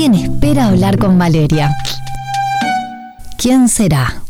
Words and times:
Alguien 0.00 0.32
espera 0.32 0.68
hablar 0.68 0.96
con 0.96 1.18
Valeria. 1.18 1.76
¿Quién 3.36 3.68
será? 3.68 4.22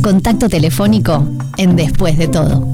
Contacto 0.00 0.48
telefónico 0.48 1.26
en 1.56 1.74
Después 1.74 2.16
de 2.16 2.28
todo. 2.28 2.72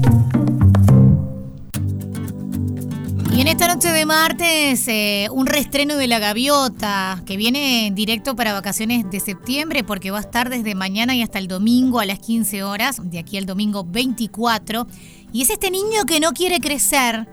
Y 3.33 3.41
en 3.41 3.47
esta 3.47 3.67
noche 3.67 3.91
de 3.91 4.05
martes, 4.05 4.87
eh, 4.89 5.27
un 5.31 5.47
reestreno 5.47 5.95
de 5.95 6.05
La 6.05 6.19
Gaviota, 6.19 7.23
que 7.25 7.35
viene 7.35 7.91
directo 7.95 8.35
para 8.35 8.53
vacaciones 8.53 9.09
de 9.09 9.19
septiembre, 9.19 9.83
porque 9.83 10.11
va 10.11 10.19
a 10.19 10.21
estar 10.21 10.51
desde 10.51 10.75
mañana 10.75 11.15
y 11.15 11.23
hasta 11.23 11.39
el 11.39 11.47
domingo 11.47 11.99
a 11.99 12.05
las 12.05 12.19
15 12.19 12.61
horas, 12.61 13.01
de 13.03 13.17
aquí 13.17 13.39
al 13.39 13.47
domingo 13.47 13.83
24. 13.83 14.85
Y 15.33 15.41
es 15.41 15.49
este 15.49 15.71
niño 15.71 16.05
que 16.05 16.19
no 16.19 16.31
quiere 16.33 16.59
crecer, 16.59 17.27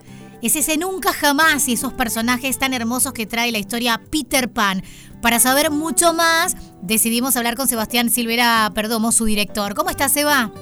es 0.46 0.54
ese 0.54 0.78
nunca 0.78 1.12
jamás 1.12 1.68
y 1.68 1.72
esos 1.72 1.92
personajes 1.92 2.56
tan 2.58 2.72
hermosos 2.72 3.12
que 3.12 3.26
trae 3.26 3.50
la 3.50 3.58
historia 3.58 4.00
Peter 4.10 4.48
Pan. 4.48 4.82
Para 5.20 5.40
saber 5.40 5.72
mucho 5.72 6.14
más, 6.14 6.56
decidimos 6.82 7.36
hablar 7.36 7.56
con 7.56 7.66
Sebastián 7.66 8.10
Silvera 8.10 8.70
Perdomo, 8.72 9.10
su 9.10 9.24
director. 9.24 9.74
¿Cómo 9.74 9.90
estás, 9.90 10.12
Seba? 10.12 10.52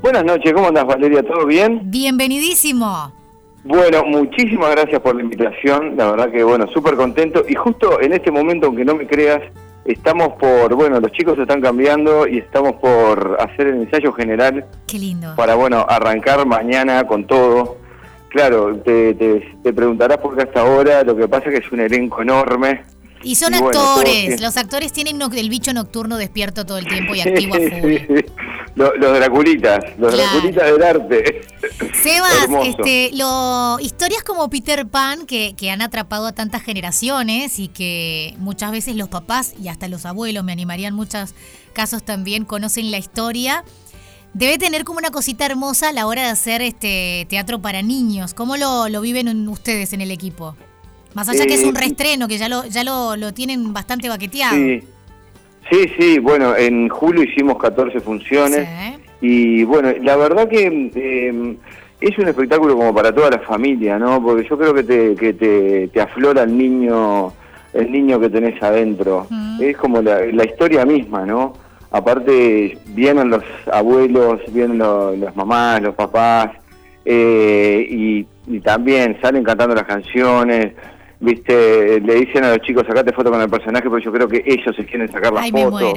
Buenas 0.00 0.24
noches, 0.24 0.52
¿cómo 0.52 0.68
andas, 0.68 0.86
Valeria? 0.86 1.24
¿Todo 1.24 1.44
bien? 1.44 1.80
Bienvenidísimo. 1.86 3.12
Bueno, 3.64 4.04
muchísimas 4.04 4.70
gracias 4.70 5.00
por 5.00 5.16
la 5.16 5.22
invitación, 5.22 5.96
la 5.96 6.12
verdad 6.12 6.30
que 6.30 6.44
bueno, 6.44 6.66
súper 6.72 6.94
contento 6.94 7.44
y 7.46 7.54
justo 7.54 8.00
en 8.00 8.12
este 8.12 8.30
momento, 8.30 8.68
aunque 8.68 8.84
no 8.84 8.94
me 8.94 9.08
creas, 9.08 9.42
estamos 9.84 10.34
por, 10.38 10.74
bueno, 10.76 11.00
los 11.00 11.10
chicos 11.12 11.34
se 11.34 11.42
están 11.42 11.60
cambiando 11.60 12.28
y 12.28 12.38
estamos 12.38 12.74
por 12.74 13.36
hacer 13.40 13.66
el 13.66 13.82
ensayo 13.82 14.12
general. 14.12 14.64
Qué 14.86 14.98
lindo. 15.00 15.34
Para, 15.36 15.56
bueno, 15.56 15.84
arrancar 15.88 16.46
mañana 16.46 17.04
con 17.08 17.26
todo. 17.26 17.79
Claro, 18.30 18.76
te, 18.76 19.14
te, 19.14 19.72
preguntarás 19.72 20.18
por 20.18 20.36
qué 20.36 20.44
hasta 20.44 20.60
ahora, 20.60 21.02
lo 21.02 21.16
que 21.16 21.26
pasa 21.26 21.48
es 21.48 21.58
que 21.58 21.66
es 21.66 21.72
un 21.72 21.80
elenco 21.80 22.22
enorme. 22.22 22.84
Y 23.22 23.34
son 23.34 23.52
actores, 23.54 24.40
los 24.40 24.56
actores 24.56 24.92
tienen 24.92 25.20
el 25.20 25.50
bicho 25.50 25.72
nocturno 25.74 26.16
despierto 26.16 26.64
todo 26.64 26.78
el 26.78 26.86
tiempo 26.86 27.14
y 27.14 27.20
activo 27.26 27.56
a 27.56 27.58
full. 27.58 27.96
los, 28.76 28.92
Draculitas, 28.98 29.84
los 29.98 30.16
Draculitas 30.16 30.72
del 30.72 30.82
arte. 30.82 31.40
Sebas, 31.92 32.48
este, 32.64 33.10
lo, 33.14 33.78
historias 33.80 34.22
como 34.22 34.48
Peter 34.48 34.86
Pan 34.86 35.26
que, 35.26 35.54
que 35.56 35.70
han 35.70 35.82
atrapado 35.82 36.26
a 36.28 36.32
tantas 36.32 36.62
generaciones 36.62 37.58
y 37.58 37.66
que 37.66 38.34
muchas 38.38 38.70
veces 38.70 38.94
los 38.94 39.08
papás 39.08 39.54
y 39.60 39.68
hasta 39.68 39.88
los 39.88 40.06
abuelos, 40.06 40.44
me 40.44 40.52
animarían 40.52 40.94
muchos 40.94 41.34
casos 41.72 42.04
también, 42.04 42.44
conocen 42.44 42.92
la 42.92 42.98
historia. 42.98 43.64
Debe 44.32 44.58
tener 44.58 44.84
como 44.84 44.98
una 44.98 45.10
cosita 45.10 45.44
hermosa 45.46 45.88
a 45.88 45.92
la 45.92 46.06
hora 46.06 46.22
de 46.22 46.28
hacer 46.28 46.62
este 46.62 47.26
teatro 47.28 47.60
para 47.60 47.82
niños. 47.82 48.32
¿Cómo 48.32 48.56
lo, 48.56 48.88
lo 48.88 49.00
viven 49.00 49.48
ustedes 49.48 49.92
en 49.92 50.00
el 50.00 50.10
equipo? 50.10 50.54
Más 51.14 51.28
allá 51.28 51.46
que 51.46 51.54
es 51.54 51.64
un 51.64 51.76
eh, 51.76 51.80
reestreno, 51.80 52.28
que 52.28 52.38
ya 52.38 52.48
lo, 52.48 52.64
ya 52.66 52.84
lo, 52.84 53.16
lo 53.16 53.34
tienen 53.34 53.72
bastante 53.72 54.08
baqueteado. 54.08 54.54
Sí. 54.54 54.82
sí, 55.98 56.18
bueno, 56.20 56.56
en 56.56 56.88
julio 56.88 57.24
hicimos 57.24 57.58
14 57.58 58.00
funciones. 58.00 58.68
Y 59.20 59.64
bueno, 59.64 59.92
la 60.00 60.16
verdad 60.16 60.48
que 60.48 60.66
em, 60.66 61.56
es 62.00 62.16
un 62.16 62.28
espectáculo 62.28 62.76
como 62.76 62.94
para 62.94 63.12
toda 63.12 63.30
la 63.30 63.40
familia, 63.40 63.98
¿no? 63.98 64.22
Porque 64.22 64.48
yo 64.48 64.56
creo 64.56 64.72
que 64.72 64.84
te, 64.84 65.14
que 65.16 65.32
te, 65.32 65.88
te 65.88 66.00
aflora 66.00 66.44
el 66.44 66.56
niño, 66.56 67.32
el 67.72 67.90
niño 67.90 68.20
que 68.20 68.30
tenés 68.30 68.62
adentro. 68.62 69.26
Es 69.60 69.76
como 69.76 70.00
la, 70.00 70.24
la 70.26 70.44
historia 70.44 70.86
misma, 70.86 71.26
¿no? 71.26 71.54
Aparte, 71.92 72.78
vienen 72.86 73.30
los 73.30 73.42
abuelos, 73.72 74.40
vienen 74.52 74.78
las 74.78 75.34
mamás, 75.34 75.82
los 75.82 75.94
papás, 75.94 76.50
eh, 77.04 77.86
y, 77.88 78.26
y, 78.46 78.60
también 78.60 79.18
salen 79.20 79.42
cantando 79.42 79.74
las 79.74 79.84
canciones, 79.84 80.72
viste, 81.18 82.00
le 82.00 82.14
dicen 82.14 82.44
a 82.44 82.50
los 82.50 82.60
chicos, 82.60 82.86
sacate 82.86 83.12
foto 83.12 83.30
con 83.30 83.40
el 83.40 83.50
personaje, 83.50 83.88
porque 83.88 84.04
yo 84.04 84.12
creo 84.12 84.28
que 84.28 84.42
ellos 84.46 84.76
se 84.76 84.84
quieren 84.84 85.10
sacar 85.10 85.32
la 85.32 85.42
foto. 85.42 85.92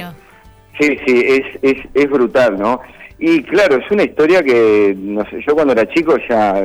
Sí, 0.80 0.98
sí, 1.06 1.24
es, 1.24 1.58
es, 1.62 1.76
es 1.94 2.10
brutal, 2.10 2.58
¿no? 2.58 2.80
Y 3.18 3.42
claro, 3.44 3.76
es 3.76 3.88
una 3.92 4.02
historia 4.02 4.42
que, 4.42 4.96
no 4.98 5.24
sé, 5.30 5.40
yo 5.46 5.54
cuando 5.54 5.72
era 5.72 5.88
chico 5.88 6.16
ya, 6.28 6.60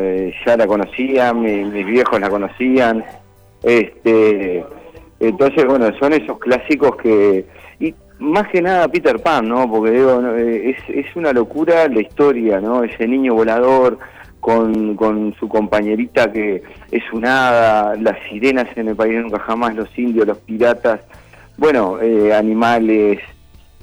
ya 0.46 0.58
la 0.58 0.66
conocía, 0.66 1.32
mis 1.34 1.86
viejos 1.86 2.20
la 2.20 2.30
conocían, 2.30 3.06
este, 3.62 4.66
entonces, 5.20 5.66
bueno, 5.66 5.92
son 6.00 6.14
esos 6.14 6.40
clásicos 6.40 6.96
que, 6.98 7.46
más 8.20 8.48
que 8.50 8.62
nada 8.62 8.88
Peter 8.88 9.20
Pan, 9.20 9.48
¿no? 9.48 9.70
Porque 9.70 9.92
digo, 9.92 10.36
es, 10.36 10.78
es 10.90 11.16
una 11.16 11.34
locura 11.34 11.88
la 11.88 12.02
historia, 12.02 12.60
¿no? 12.60 12.84
Ese 12.84 13.08
niño 13.08 13.34
volador, 13.34 13.98
con, 14.40 14.96
con 14.96 15.36
su 15.40 15.50
compañerita 15.50 16.32
que 16.32 16.64
es 16.92 17.04
un 17.14 17.26
hada, 17.26 17.96
las 17.96 18.18
sirenas 18.30 18.68
en 18.76 18.90
el 18.90 18.96
país 18.96 19.22
nunca 19.22 19.40
jamás, 19.40 19.76
los 19.76 19.90
indios, 19.98 20.28
los 20.28 20.38
piratas, 20.40 21.02
bueno, 21.58 22.00
eh, 22.02 22.34
animales, 22.34 23.20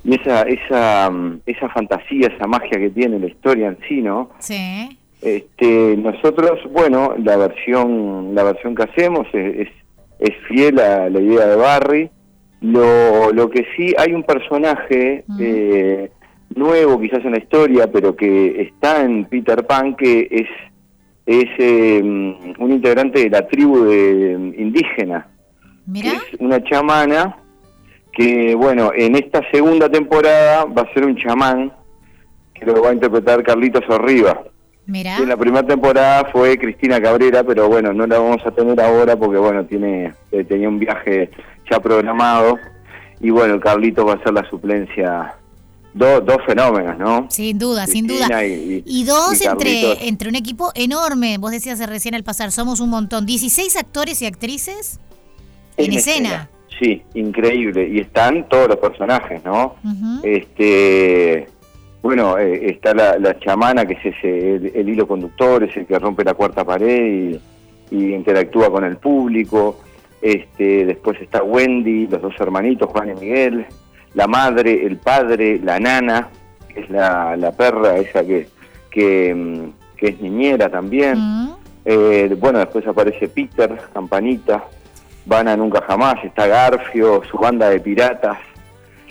y 0.07 0.15
esa, 0.15 0.43
esa, 0.43 1.11
mm, 1.11 1.41
esa 1.47 1.69
fantasía, 1.69 2.29
esa 2.29 2.47
magia 2.47 2.79
que 2.79 2.91
tiene 2.91 3.19
la 3.19 3.27
historia 3.27 3.69
en 3.69 3.79
sí, 3.89 4.01
¿no? 4.01 4.31
Sí. 4.39 4.99
Este, 5.21 5.97
nosotros, 5.97 6.61
bueno, 6.73 7.15
la 7.19 7.37
versión, 7.37 8.35
la 8.35 8.45
versión 8.45 8.75
que 8.75 8.85
hacemos 8.85 9.27
es, 9.33 9.69
es, 10.21 10.35
fiel 10.47 10.79
a 10.79 11.11
la 11.11 11.21
idea 11.21 11.47
de 11.47 11.57
Barry. 11.57 12.11
Lo, 12.67 13.33
lo 13.33 13.49
que 13.49 13.65
sí 13.77 13.95
hay 13.97 14.13
un 14.13 14.25
personaje 14.25 15.25
eh, 15.39 16.11
nuevo 16.57 17.01
quizás 17.01 17.25
en 17.25 17.33
la 17.33 17.39
historia, 17.39 17.87
pero 17.93 18.17
que 18.17 18.61
está 18.61 19.03
en 19.03 19.25
Peter 19.27 19.65
Pan, 19.65 19.95
que 19.95 20.27
es, 20.29 20.49
es 21.27 21.49
em, 21.59 22.35
un 22.59 22.73
integrante 22.73 23.21
de 23.21 23.31
la 23.31 23.47
tribu 23.47 23.85
de, 23.85 24.33
indígena. 24.59 25.29
es 25.95 26.41
una 26.41 26.61
chamana 26.65 27.37
que, 28.13 28.57
bueno, 28.57 28.91
en 28.97 29.15
esta 29.15 29.49
segunda 29.53 29.89
temporada 29.89 30.65
va 30.65 30.83
a 30.83 30.93
ser 30.93 31.05
un 31.05 31.17
chamán 31.17 31.73
que 32.53 32.67
lo 32.67 32.83
va 32.83 32.91
a 32.91 32.95
interpretar 32.95 33.45
Carlitos 33.45 33.85
En 34.89 35.29
la 35.29 35.37
primera 35.37 35.67
temporada 35.67 36.29
fue 36.33 36.57
Cristina 36.59 37.01
Cabrera, 37.01 37.43
pero 37.43 37.69
bueno, 37.69 37.93
no 37.93 38.07
la 38.07 38.19
vamos 38.19 38.41
a 38.47 38.51
tener 38.53 38.81
ahora 38.81 39.17
porque, 39.17 39.39
bueno, 39.39 39.65
tiene 39.65 40.15
eh, 40.31 40.45
tenía 40.45 40.69
un 40.69 40.79
viaje 40.79 41.31
ya 41.71 41.81
programado. 41.81 42.59
Y 43.21 43.31
bueno, 43.31 43.59
Carlitos 43.59 44.07
va 44.07 44.15
a 44.15 44.23
ser 44.23 44.33
la 44.33 44.49
suplencia 44.49 45.35
dos 45.97 46.39
fenómenos, 46.47 46.99
¿no? 46.99 47.27
Sin 47.31 47.59
duda, 47.59 47.87
sin 47.87 48.07
duda. 48.07 48.29
Y, 48.45 49.05
dos 49.05 49.41
entre, 49.41 50.07
entre 50.07 50.29
un 50.29 50.37
equipo 50.37 50.71
enorme. 50.75 51.39
Vos 51.39 51.51
decías 51.51 51.85
recién 51.87 52.15
al 52.15 52.23
pasar, 52.23 52.53
somos 52.53 52.81
un 52.81 52.91
montón. 52.91 53.25
16 53.25 53.77
actores 53.77 54.21
y 54.23 54.27
actrices 54.27 55.01
en, 55.77 55.93
escena. 55.93 56.51
Sí, 56.79 57.03
increíble. 57.15 57.89
Y 57.89 58.01
están 58.01 58.49
todos 58.49 58.69
los 58.69 58.77
personajes, 58.77 59.43
¿no? 59.45 59.77
Este. 60.23 61.49
Bueno, 62.07 62.39
eh, 62.39 62.71
está 62.71 62.95
la, 62.95 63.39
chamana, 63.41 63.85
que 63.85 63.95
es 63.95 64.17
ese, 64.17 64.55
el, 64.57 64.89
hilo 64.89 65.09
conductor, 65.09 65.65
es 65.65 65.77
el 65.77 65.87
que 65.87 65.99
rompe 65.99 66.23
la 66.25 66.35
cuarta 66.35 66.65
pared 66.65 67.41
y, 67.91 67.97
y 67.97 68.15
interactúa 68.15 68.71
con 68.71 68.85
el 68.85 68.97
público. 68.97 69.81
Este, 70.23 70.87
después 70.87 71.21
está 71.21 71.43
Wendy, 71.43 72.07
los 72.07 72.23
dos 72.23 72.35
hermanitos, 72.39 72.91
Juan 72.91 73.11
y 73.11 73.15
Miguel 73.21 73.67
la 74.17 74.27
madre, 74.27 74.87
el 74.87 74.97
padre, 74.97 75.61
la 75.63 75.79
nana, 75.79 76.29
que 76.73 76.81
es 76.81 76.91
la, 76.91 77.37
la 77.37 77.53
perra 77.53 77.99
esa 77.99 78.25
que, 78.25 78.49
que, 78.91 79.35
mm, 79.35 79.73
es 79.99 80.21
niñera 80.21 80.71
también. 80.71 81.19
Mm. 81.19 81.57
Eh, 81.85 82.37
bueno, 82.39 82.59
después 82.59 82.87
aparece 82.87 83.29
Peter, 83.29 83.77
Campanita, 83.93 84.65
Van 85.27 85.49
a 85.49 85.57
Nunca 85.57 85.83
Jamás, 85.83 86.25
está 86.25 86.47
Garfio, 86.47 87.23
su 87.31 87.37
banda 87.37 87.69
de 87.69 87.79
piratas, 87.79 88.39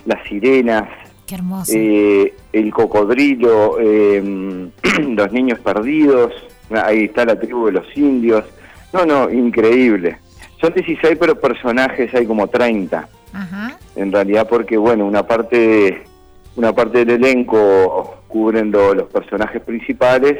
las 0.06 0.26
sirenas, 0.26 0.88
Qué 1.26 1.34
hermoso. 1.34 1.72
Eh, 1.74 2.34
el 2.52 2.72
cocodrilo, 2.72 3.78
eh, 3.80 4.70
los 5.08 5.32
niños 5.32 5.58
perdidos, 5.60 6.32
ahí 6.70 7.04
está 7.04 7.24
la 7.24 7.38
tribu 7.38 7.66
de 7.66 7.72
los 7.72 7.96
indios. 7.96 8.44
No, 8.92 9.04
no, 9.04 9.30
increíble. 9.30 10.18
Son 10.60 10.72
16, 10.72 11.16
pero 11.18 11.38
personajes 11.38 12.14
hay 12.14 12.26
como 12.26 12.48
30. 12.48 13.08
En 13.96 14.12
realidad 14.12 14.46
porque, 14.48 14.78
bueno, 14.78 15.04
una 15.04 15.26
parte, 15.26 16.04
una 16.56 16.72
parte 16.72 17.04
del 17.04 17.22
elenco 17.22 18.22
cubren 18.28 18.70
los 18.70 19.04
personajes 19.10 19.60
principales 19.62 20.38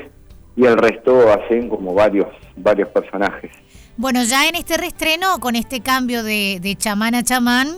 y 0.57 0.65
el 0.65 0.79
resto 0.79 1.31
hacen 1.31 1.69
como 1.69 1.93
varios, 1.93 2.29
varios 2.57 2.89
personajes. 2.89 3.51
Bueno, 3.99 4.23
ya 4.25 4.49
en 4.49 4.55
este 4.55 4.79
reestreno, 4.79 5.39
con 5.41 5.57
este 5.57 5.81
cambio 5.81 6.23
de, 6.23 6.59
de 6.63 6.77
chamán 6.77 7.15
a 7.15 7.23
chamán, 7.23 7.69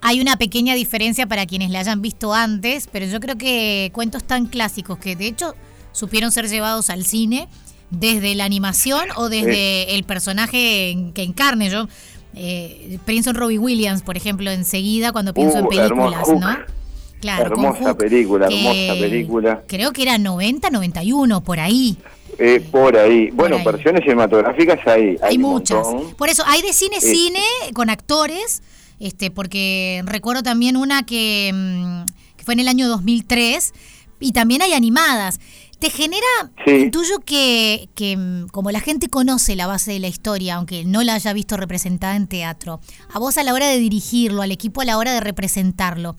hay 0.00 0.20
una 0.20 0.36
pequeña 0.36 0.74
diferencia 0.74 1.26
para 1.26 1.46
quienes 1.46 1.70
la 1.70 1.80
hayan 1.80 2.02
visto 2.02 2.32
antes, 2.34 2.88
pero 2.90 3.06
yo 3.06 3.20
creo 3.20 3.36
que 3.36 3.90
cuentos 3.92 4.24
tan 4.24 4.46
clásicos 4.46 4.98
que 4.98 5.16
de 5.16 5.26
hecho 5.26 5.54
supieron 5.92 6.30
ser 6.30 6.48
llevados 6.48 6.90
al 6.90 7.04
cine, 7.04 7.48
desde 7.90 8.34
la 8.34 8.44
animación 8.44 9.08
o 9.16 9.28
desde 9.28 9.94
el 9.94 10.04
personaje 10.04 11.10
que 11.14 11.22
encarne. 11.22 11.70
Yo 11.70 11.88
eh, 12.34 12.98
pienso 13.04 13.30
en 13.30 13.36
Robbie 13.36 13.58
Williams, 13.58 14.02
por 14.02 14.16
ejemplo, 14.16 14.50
enseguida 14.50 15.12
cuando 15.12 15.34
pienso 15.34 15.58
en 15.58 15.64
uh, 15.64 15.68
películas, 15.68 16.28
¿no? 16.28 16.78
Claro, 17.20 17.46
hermosa 17.46 17.96
película, 17.96 18.46
hermosa 18.46 18.92
película. 19.00 19.62
Creo 19.66 19.92
que 19.92 20.02
era 20.02 20.18
90, 20.18 20.70
91, 20.70 21.42
por 21.42 21.58
ahí. 21.58 21.96
Eh, 22.38 22.64
por 22.70 22.96
ahí. 22.96 23.30
Bueno, 23.32 23.58
versiones 23.64 24.02
cinematográficas 24.02 24.78
hay. 24.86 25.02
Hay, 25.02 25.18
hay 25.22 25.38
muchas. 25.38 25.84
Por 26.16 26.28
eso, 26.28 26.44
hay 26.46 26.62
de 26.62 26.72
cine, 26.72 27.00
cine, 27.00 27.42
con 27.74 27.90
actores, 27.90 28.62
este 29.00 29.30
porque 29.30 30.02
recuerdo 30.04 30.42
también 30.42 30.76
una 30.76 31.04
que, 31.04 31.50
mm, 31.54 32.36
que 32.36 32.44
fue 32.44 32.54
en 32.54 32.60
el 32.60 32.68
año 32.68 32.88
2003, 32.88 33.72
y 34.20 34.32
también 34.32 34.62
hay 34.62 34.72
animadas. 34.72 35.38
¿Te 35.78 35.90
genera, 35.90 36.26
sí. 36.66 36.90
tuyo 36.90 37.20
que, 37.20 37.88
que 37.94 38.16
mm, 38.16 38.48
como 38.48 38.72
la 38.72 38.80
gente 38.80 39.08
conoce 39.08 39.54
la 39.54 39.68
base 39.68 39.92
de 39.92 40.00
la 40.00 40.08
historia, 40.08 40.56
aunque 40.56 40.84
no 40.84 41.04
la 41.04 41.14
haya 41.14 41.32
visto 41.32 41.56
representada 41.56 42.16
en 42.16 42.26
teatro, 42.26 42.80
a 43.12 43.18
vos 43.20 43.38
a 43.38 43.44
la 43.44 43.54
hora 43.54 43.68
de 43.68 43.78
dirigirlo, 43.78 44.42
al 44.42 44.50
equipo 44.50 44.80
a 44.80 44.84
la 44.84 44.98
hora 44.98 45.12
de 45.12 45.20
representarlo, 45.20 46.16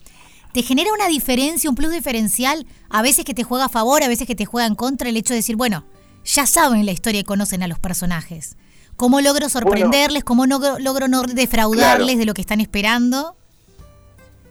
¿te 0.54 0.62
genera 0.62 0.92
una 0.94 1.08
diferencia, 1.08 1.68
un 1.68 1.76
plus 1.76 1.92
diferencial? 1.92 2.66
A 2.88 3.02
veces 3.02 3.26
que 3.26 3.34
te 3.34 3.44
juega 3.44 3.66
a 3.66 3.68
favor, 3.68 4.02
a 4.02 4.08
veces 4.08 4.26
que 4.26 4.34
te 4.34 4.46
juega 4.46 4.66
en 4.66 4.74
contra, 4.74 5.10
el 5.10 5.18
hecho 5.18 5.34
de 5.34 5.40
decir, 5.40 5.56
bueno, 5.56 5.84
ya 6.24 6.46
saben 6.46 6.86
la 6.86 6.92
historia 6.92 7.20
y 7.20 7.24
conocen 7.24 7.62
a 7.62 7.68
los 7.68 7.78
personajes. 7.78 8.56
¿Cómo 9.00 9.22
logro 9.22 9.48
sorprenderles? 9.48 10.24
¿Cómo 10.24 10.46
no, 10.46 10.60
logro 10.78 11.08
no 11.08 11.22
defraudarles 11.22 12.18
de 12.18 12.26
lo 12.26 12.34
que 12.34 12.42
están 12.42 12.60
esperando? 12.60 13.34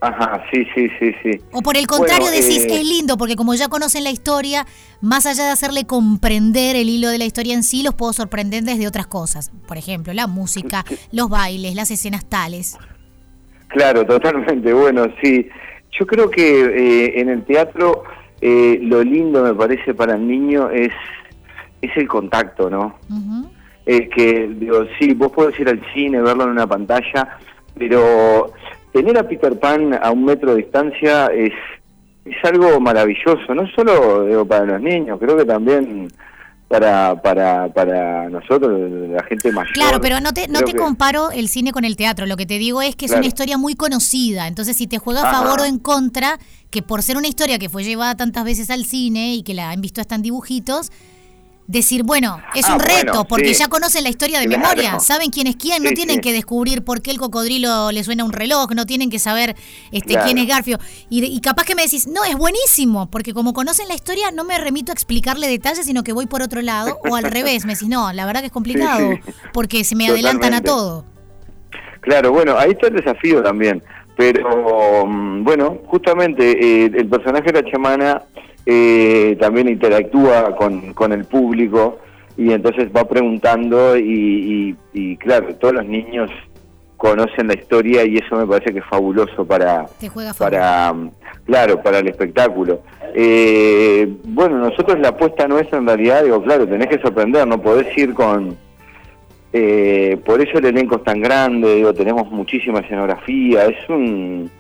Ajá, 0.02 0.44
sí, 0.52 0.66
sí, 0.74 0.90
sí, 0.98 1.14
sí. 1.22 1.42
O 1.52 1.62
por 1.62 1.78
el 1.78 1.86
contrario 1.86 2.32
decís, 2.32 2.66
eh, 2.66 2.80
es 2.80 2.84
lindo, 2.84 3.16
porque 3.16 3.36
como 3.36 3.54
ya 3.54 3.68
conocen 3.68 4.04
la 4.04 4.10
historia, 4.10 4.66
más 5.02 5.28
allá 5.28 5.44
de 5.44 5.52
hacerle 5.52 5.86
comprender 5.86 6.76
el 6.76 6.90
hilo 6.90 7.10
de 7.10 7.20
la 7.20 7.26
historia 7.26 7.54
en 7.54 7.62
sí, 7.62 7.84
los 7.84 7.94
puedo 7.94 8.12
sorprender 8.12 8.64
desde 8.64 8.88
otras 8.88 9.06
cosas. 9.06 9.52
Por 9.68 9.78
ejemplo, 9.78 10.14
la 10.14 10.26
música, 10.26 10.84
los 11.12 11.30
bailes, 11.30 11.76
las 11.76 11.92
escenas 11.92 12.26
tales. 12.26 12.76
Claro, 13.68 14.04
totalmente. 14.08 14.74
Bueno, 14.74 15.10
sí. 15.22 15.48
Yo 15.92 16.08
creo 16.08 16.32
que 16.32 16.42
eh, 16.42 17.22
en 17.22 17.30
el 17.30 17.46
teatro 17.46 18.04
eh, 18.42 18.80
lo 18.82 19.04
lindo, 19.04 19.44
me 19.44 19.54
parece, 19.54 19.94
para 19.94 20.16
el 20.16 20.28
niño 20.28 20.72
es, 20.72 20.92
es 21.84 21.96
el 21.98 22.08
contacto, 22.08 22.68
¿no? 22.68 22.98
Es 23.90 24.08
que, 24.10 24.48
digo, 24.48 24.86
sí, 25.00 25.16
vos 25.16 25.32
podés 25.32 25.60
ir 25.60 25.68
al 25.68 25.82
cine, 25.96 26.22
verlo 26.22 26.44
en 26.44 26.52
una 26.52 26.68
pantalla, 26.68 27.40
pero 27.76 28.54
tener 28.94 29.18
a 29.18 29.28
Peter 29.28 29.60
Pan 29.60 29.98
a 30.00 30.12
un 30.12 30.26
metro 30.26 30.52
de 30.52 30.58
distancia 30.58 31.26
es, 31.34 31.54
es 32.24 32.36
algo 32.44 32.80
maravilloso, 32.80 33.56
no 33.56 33.68
solo 33.70 34.28
digo, 34.28 34.46
para 34.46 34.66
los 34.66 34.80
niños, 34.80 35.18
creo 35.20 35.36
que 35.36 35.44
también 35.44 36.08
para, 36.68 37.20
para, 37.20 37.74
para 37.74 38.30
nosotros, 38.30 38.80
la 39.10 39.24
gente 39.24 39.52
mayor. 39.52 39.74
Claro, 39.74 40.00
pero 40.00 40.20
no 40.20 40.34
te, 40.34 40.48
no 40.50 40.60
te 40.62 40.76
comparo 40.76 41.32
el 41.32 41.48
cine 41.48 41.72
con 41.72 41.84
el 41.84 41.96
teatro, 41.96 42.28
lo 42.28 42.38
que 42.38 42.46
te 42.46 42.60
digo 42.60 42.84
es 42.84 42.96
que 42.96 43.08
es 43.08 43.12
una 43.12 43.26
historia 43.26 43.58
muy 43.58 43.74
conocida, 43.74 44.48
entonces 44.48 44.78
si 44.78 44.86
te 44.86 45.00
juega 45.00 45.28
a 45.28 45.34
favor 45.34 45.62
o 45.62 45.66
en 45.66 45.80
contra, 45.80 46.38
que 46.70 46.84
por 46.84 47.02
ser 47.02 47.18
una 47.18 47.28
historia 47.28 47.58
que 47.58 47.70
fue 47.70 47.84
llevada 47.84 48.16
tantas 48.16 48.44
veces 48.44 48.70
al 48.70 48.86
cine 48.86 49.34
y 49.34 49.42
que 49.42 49.56
la 49.56 49.72
han 49.72 49.82
visto 49.82 50.00
hasta 50.00 50.14
en 50.14 50.22
dibujitos, 50.22 50.92
decir, 51.70 52.02
bueno, 52.02 52.42
es 52.56 52.66
ah, 52.66 52.74
un 52.74 52.80
reto, 52.80 53.26
porque 53.26 53.54
ya 53.54 53.68
conocen 53.68 54.04
la 54.04 54.10
historia 54.10 54.40
de 54.40 54.48
memoria, 54.48 55.00
saben 55.00 55.30
quién 55.30 55.46
es 55.46 55.56
quién, 55.56 55.84
no 55.84 55.92
tienen 55.92 56.20
que 56.20 56.34
descubrir 56.34 56.84
por 56.84 57.04
qué 57.04 57.12
el 57.12 57.20
cocodrilo 57.20 57.92
le 57.92 58.04
suena 58.04 58.24
un 58.24 58.34
reloj, 58.34 58.72
no 58.74 58.88
tienen 58.88 59.12
que 59.12 59.20
saber 59.20 59.56
este 59.92 60.18
quién 60.18 60.40
es 60.40 60.48
Garfio. 60.48 60.80
Y, 61.10 61.40
capaz 61.42 61.66
que 61.66 61.76
me 61.76 61.84
decís, 61.84 62.08
no, 62.08 62.26
es 62.26 62.36
buenísimo, 62.36 63.08
porque 63.12 63.36
como 63.36 63.54
conocen 63.54 63.88
la 63.88 63.94
historia, 63.94 64.32
no 64.32 64.46
me 64.46 64.58
remito 64.58 64.92
a 64.92 64.94
explicarle 64.94 65.48
detalles, 65.48 65.86
sino 65.86 66.04
que 66.04 66.12
voy 66.12 66.26
por 66.26 66.42
otro 66.42 66.64
lado, 66.64 66.98
o 67.08 67.16
al 67.16 67.24
revés, 67.32 67.66
me 67.66 67.74
decís, 67.74 67.88
no, 67.88 68.12
la 68.14 68.26
verdad 68.26 68.40
que 68.40 68.48
es 68.48 68.52
complicado, 68.52 69.12
porque 69.54 69.84
se 69.84 69.96
me 69.96 70.08
adelantan 70.08 70.56
a 70.56 70.62
todo. 70.62 71.06
Claro, 72.02 72.32
bueno, 72.32 72.58
ahí 72.58 72.72
está 72.72 72.88
el 72.88 72.96
desafío 72.96 73.44
también. 73.44 73.84
Pero 74.18 75.06
mm, 75.06 75.44
bueno, 75.44 75.82
justamente 75.86 76.86
eh, 76.86 76.92
el 76.96 77.08
personaje 77.08 77.52
de 77.52 77.62
la 77.62 77.72
chamana 77.72 78.24
eh, 78.72 79.36
también 79.40 79.68
interactúa 79.68 80.56
con, 80.56 80.94
con, 80.94 81.12
el 81.12 81.26
público 81.26 81.98
y 82.38 82.52
entonces 82.52 82.88
va 82.96 83.04
preguntando 83.04 83.98
y, 83.98 84.78
claro, 85.20 85.56
todos 85.56 85.74
los 85.74 85.86
niños 85.88 86.30
conocen 86.96 87.48
la 87.48 87.56
historia 87.56 88.06
y 88.06 88.18
eso 88.18 88.36
me 88.36 88.46
parece 88.46 88.72
que 88.72 88.80
es 88.80 88.86
fabuloso 88.86 89.44
para, 89.44 89.88
para 90.38 90.94
claro, 91.46 91.82
para 91.82 91.98
el 91.98 92.10
espectáculo. 92.10 92.82
Eh, 93.16 94.08
bueno, 94.26 94.60
nosotros 94.60 95.00
la 95.00 95.10
apuesta 95.10 95.48
nuestra 95.48 95.80
en 95.80 95.88
realidad, 95.88 96.24
digo, 96.24 96.44
claro, 96.44 96.68
tenés 96.68 96.90
que 96.90 97.02
sorprender, 97.02 97.48
no 97.48 97.60
podés 97.60 97.98
ir 97.98 98.14
con... 98.14 98.56
Eh, 99.52 100.16
por 100.24 100.40
eso 100.42 100.60
el 100.60 100.66
elenco 100.66 100.98
es 100.98 101.04
tan 101.06 101.22
grande, 101.22 101.74
digo, 101.74 101.92
tenemos 101.92 102.30
muchísima 102.30 102.82
escenografía, 102.82 103.66
es 103.66 103.90
un 103.90 104.52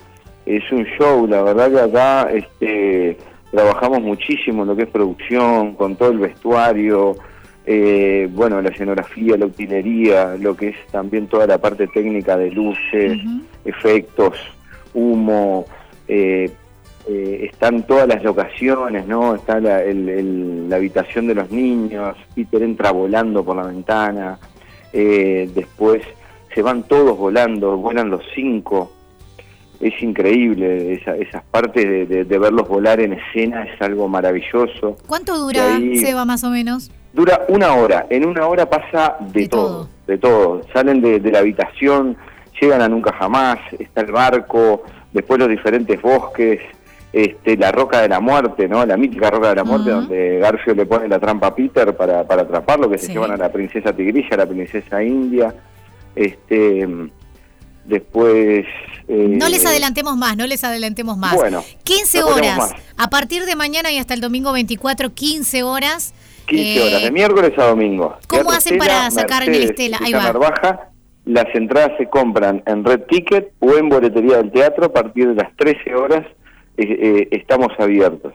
es 0.47 0.63
un 0.71 0.83
show, 0.97 1.27
la 1.27 1.43
verdad 1.43 1.69
que 1.69 1.79
acá 1.79 2.31
este 2.31 3.17
trabajamos 3.51 4.01
muchísimo 4.01 4.63
en 4.63 4.69
lo 4.69 4.75
que 4.75 4.83
es 4.83 4.89
producción, 4.89 5.75
con 5.75 5.95
todo 5.95 6.11
el 6.11 6.19
vestuario, 6.19 7.15
eh, 7.65 8.27
bueno, 8.31 8.61
la 8.61 8.69
escenografía, 8.69 9.37
la 9.37 9.45
utilería, 9.45 10.35
lo 10.39 10.55
que 10.55 10.69
es 10.69 10.87
también 10.91 11.27
toda 11.27 11.45
la 11.45 11.57
parte 11.57 11.87
técnica 11.87 12.37
de 12.37 12.51
luces, 12.51 13.19
efectos, 13.65 14.37
humo, 14.93 15.65
eh, 16.07 16.49
eh, 17.07 17.49
están 17.51 17.83
todas 17.83 18.07
las 18.07 18.23
locaciones, 18.23 19.05
¿no? 19.05 19.35
Está 19.35 19.59
la, 19.59 19.81
la, 19.83 20.75
habitación 20.75 21.27
de 21.27 21.35
los 21.35 21.51
niños, 21.51 22.17
Peter 22.33 22.63
entra 22.63 22.91
volando 22.91 23.43
por 23.43 23.55
la 23.55 23.67
ventana, 23.67 24.39
después 24.91 26.01
se 26.53 26.61
van 26.61 26.83
todos 26.83 27.17
volando, 27.17 27.77
vuelan 27.77 28.09
los 28.09 28.23
cinco, 28.33 28.91
es 29.79 30.01
increíble, 30.03 30.93
esa, 30.93 31.15
esas 31.15 31.43
partes 31.43 32.09
de, 32.09 32.37
verlos 32.37 32.67
volar 32.67 32.99
en 32.99 33.13
escena 33.13 33.63
es 33.63 33.81
algo 33.81 34.07
maravilloso. 34.09 34.97
¿Cuánto 35.07 35.37
dura, 35.37 35.79
Seba, 35.95 36.25
más 36.25 36.43
o 36.43 36.49
menos? 36.49 36.91
Dura 37.13 37.45
una 37.47 37.73
hora, 37.73 38.05
en 38.09 38.25
una 38.25 38.45
hora 38.47 38.69
pasa 38.69 39.15
de, 39.19 39.47
todo, 39.47 39.89
de 40.05 40.17
todo. 40.17 40.61
Salen 40.73 41.01
de, 41.01 41.31
la 41.31 41.39
habitación, 41.39 42.17
llegan 42.59 42.81
a 42.81 42.89
Nunca 42.89 43.13
Jamás, 43.13 43.59
está 43.79 44.01
el 44.01 44.11
barco, 44.11 44.83
después 45.13 45.39
los 45.39 45.49
diferentes 45.49 45.99
bosques, 46.01 46.59
este, 47.13 47.57
la 47.57 47.71
roca 47.71 48.01
de 48.01 48.09
la 48.09 48.19
muerte, 48.19 48.67
¿no? 48.67 48.85
La 48.85 48.97
mítica 48.97 49.31
roca 49.31 49.49
de 49.49 49.55
la 49.55 49.63
muerte, 49.63 49.89
donde 49.89 50.39
Garfio 50.39 50.75
le 50.75 50.85
pone 50.85 51.07
la 51.07 51.19
trampa 51.19 51.47
a 51.47 51.55
Peter 51.55 51.95
para, 51.95 52.25
para 52.27 52.41
atraparlo, 52.41 52.89
que 52.89 52.97
se 52.97 53.13
llevan 53.13 53.31
a 53.31 53.37
la 53.37 53.51
princesa 53.51 53.93
tigrilla, 53.93 54.29
a 54.31 54.37
la 54.37 54.45
princesa 54.45 55.01
india. 55.01 55.55
Este, 56.15 56.85
después 57.89 58.65
no 59.09 59.49
les 59.49 59.65
adelantemos 59.65 60.15
más, 60.17 60.37
no 60.37 60.45
les 60.45 60.63
adelantemos 60.63 61.17
más. 61.17 61.35
Bueno, 61.35 61.63
15 61.83 62.23
horas. 62.23 62.73
A 62.95 63.09
partir 63.09 63.45
de 63.45 63.55
mañana 63.55 63.91
y 63.91 63.97
hasta 63.97 64.13
el 64.13 64.21
domingo 64.21 64.51
24, 64.51 65.13
15 65.13 65.63
horas. 65.63 66.13
15 66.45 66.81
horas, 66.81 67.01
de 67.01 67.07
eh, 67.07 67.11
miércoles 67.11 67.51
a 67.57 67.65
domingo. 67.65 68.17
¿Cómo 68.27 68.51
hacen 68.51 68.77
para 68.77 69.09
sacar 69.11 69.43
en 69.43 69.55
el 69.55 69.63
Estela? 69.63 69.99
Ahí 70.01 70.13
va. 70.13 70.31
Baja, 70.31 70.91
las 71.25 71.45
entradas 71.53 71.91
se 71.97 72.07
compran 72.07 72.63
en 72.65 72.83
Red 72.83 73.01
Ticket 73.09 73.53
o 73.59 73.75
en 73.75 73.89
boletería 73.89 74.37
del 74.37 74.51
teatro 74.51 74.85
a 74.85 74.93
partir 74.93 75.27
de 75.29 75.35
las 75.35 75.55
13 75.57 75.95
horas. 75.95 76.25
Eh, 76.77 76.85
eh, 76.87 77.27
estamos 77.31 77.69
abiertos. 77.79 78.33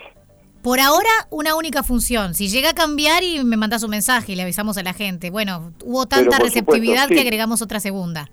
Por 0.63 0.81
ahora, 0.81 1.11
una 1.31 1.57
única 1.57 1.83
función. 1.83 2.35
Si 2.35 2.49
llega 2.49 2.71
a 2.71 2.75
cambiar 2.75 3.23
y 3.23 3.45
me 3.45 3.57
mandas 3.57 3.83
un 3.83 3.91
mensaje 3.91 4.33
y 4.33 4.35
le 4.37 4.43
avisamos 4.43 4.77
a 4.79 4.83
la 4.83 4.93
gente. 4.93 5.31
Bueno, 5.31 5.73
hubo 5.85 6.07
tanta 6.07 6.39
receptividad 6.39 7.09
que 7.09 7.21
agregamos 7.21 7.63
otra 7.63 7.81
segunda. 7.81 8.31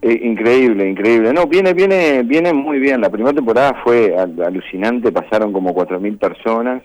Eh, 0.00 0.20
increíble, 0.22 0.88
increíble. 0.88 1.32
No, 1.32 1.46
viene, 1.46 1.74
viene, 1.74 2.22
viene 2.22 2.52
muy 2.52 2.78
bien. 2.78 3.00
La 3.00 3.10
primera 3.10 3.34
temporada 3.34 3.80
fue 3.82 4.16
alucinante, 4.16 5.10
pasaron 5.10 5.52
como 5.52 5.74
4.000 5.74 6.18
personas 6.18 6.82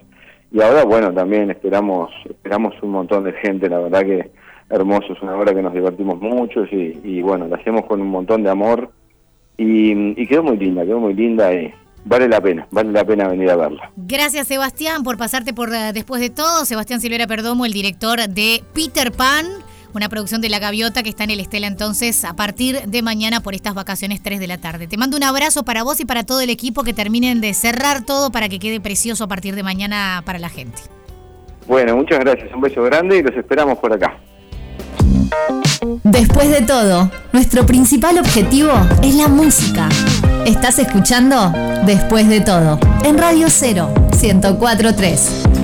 y 0.52 0.62
ahora, 0.62 0.84
bueno, 0.84 1.14
también 1.14 1.50
esperamos, 1.52 2.12
esperamos 2.30 2.74
un 2.82 2.92
montón 2.92 3.24
de 3.24 3.34
gente. 3.34 3.70
La 3.70 3.80
verdad 3.80 4.02
que 4.02 4.32
hermoso, 4.70 5.14
es 5.14 5.22
una 5.22 5.36
obra 5.36 5.54
que 5.54 5.62
nos 5.62 5.74
divertimos 5.74 6.20
mucho 6.20 6.66
y, 6.66 7.22
bueno, 7.22 7.48
la 7.48 7.58
hacemos 7.58 7.86
con 7.86 8.02
un 8.02 8.10
montón 8.10 8.44
de 8.44 8.50
amor 8.50 8.92
y, 9.58 10.26
quedó 10.26 10.44
muy 10.44 10.58
linda, 10.58 10.84
quedó 10.84 11.00
muy 11.00 11.14
linda 11.14 11.54
y 11.54 11.72
vale 12.06 12.28
la 12.28 12.42
pena, 12.42 12.68
vale 12.72 12.92
la 12.92 13.06
pena 13.06 13.28
venir 13.28 13.50
a 13.52 13.56
verla. 13.56 13.92
Gracias 13.96 14.48
Sebastián 14.48 15.04
por 15.04 15.18
pasarte 15.18 15.54
por 15.54 15.74
eh, 15.74 15.92
después 15.94 16.22
de 16.22 16.30
todo. 16.30 16.66
Sebastián 16.66 17.02
Silvera 17.02 17.28
Perdomo, 17.28 17.66
el 17.66 17.74
director 17.74 18.20
de 18.28 18.64
Peter 18.74 19.12
Pan 19.12 19.46
una 19.94 20.10
producción 20.10 20.42
de 20.42 20.50
La 20.50 20.60
Gaviota 20.60 21.04
que 21.04 21.10
está 21.10 21.24
en 21.24 21.32
el 21.32 21.40
Estela 21.40 21.68
entonces 21.68 22.26
a 22.26 22.36
partir 22.36 22.82
de 22.82 23.02
mañana 23.02 23.42
por 23.42 23.56
estas 23.56 23.74
vacaciones 23.74 24.22
3 24.22 24.40
de 24.40 24.48
la 24.48 24.58
tarde. 24.58 24.88
Te 24.88 24.98
mando 24.98 25.18
un 25.18 25.24
abrazo 25.24 25.64
para 25.64 25.84
vos 25.84 26.00
y 26.00 26.06
para 26.06 26.24
todo 26.24 26.42
el 26.42 26.50
equipo 26.50 26.84
que 26.84 26.94
terminen 26.94 27.42
de 27.42 27.54
cerrar 27.54 28.06
todo 28.06 28.32
para 28.32 28.50
que 28.50 28.60
quede 28.60 28.80
precioso 28.80 29.24
a 29.24 29.28
partir 29.28 29.56
de 29.56 29.64
mañana 29.64 30.22
para 30.26 30.40
la 30.40 30.50
gente. 30.50 30.82
Bueno, 31.68 31.96
muchas 31.96 32.20
gracias, 32.20 32.54
un 32.54 32.62
beso 32.62 32.84
grande 32.84 33.18
y 33.18 33.24
los 33.24 33.36
esperamos 33.36 33.78
por 33.78 33.94
acá. 33.94 34.18
Después 36.04 36.50
de 36.50 36.62
todo, 36.62 37.12
nuestro 37.32 37.66
principal 37.66 38.18
objetivo 38.18 38.72
es 39.02 39.16
la 39.16 39.28
música. 39.28 39.90
Estás 40.46 40.80
escuchando 40.80 41.54
Después 41.86 42.30
de 42.30 42.40
todo, 42.40 42.80
en 43.04 43.18
Radio 43.18 43.48
0, 43.50 43.94
1043. 44.22 45.63